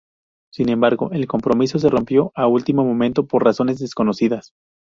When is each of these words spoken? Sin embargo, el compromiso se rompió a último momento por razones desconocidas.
Sin 0.51 0.69
embargo, 0.69 1.11
el 1.11 1.27
compromiso 1.27 1.77
se 1.77 1.87
rompió 1.87 2.31
a 2.33 2.47
último 2.47 2.83
momento 2.83 3.27
por 3.27 3.43
razones 3.43 3.77
desconocidas. 3.77 4.51